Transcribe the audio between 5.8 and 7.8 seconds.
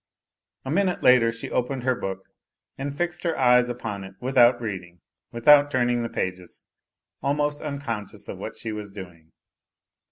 the pages, almost